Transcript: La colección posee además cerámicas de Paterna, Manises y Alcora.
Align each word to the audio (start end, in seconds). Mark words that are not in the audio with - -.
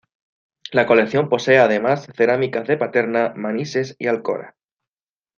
La 0.71 0.87
colección 0.87 1.29
posee 1.29 1.59
además 1.59 2.07
cerámicas 2.15 2.67
de 2.67 2.75
Paterna, 2.75 3.33
Manises 3.35 3.95
y 3.99 4.07
Alcora. 4.07 4.55